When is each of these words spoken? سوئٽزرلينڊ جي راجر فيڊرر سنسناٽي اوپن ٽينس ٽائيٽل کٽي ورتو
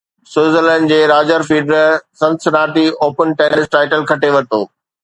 سوئٽزرلينڊ 0.35 0.89
جي 0.91 0.97
راجر 1.11 1.45
فيڊرر 1.49 1.93
سنسناٽي 2.23 2.87
اوپن 3.09 3.39
ٽينس 3.45 3.73
ٽائيٽل 3.79 4.13
کٽي 4.15 4.35
ورتو 4.39 4.67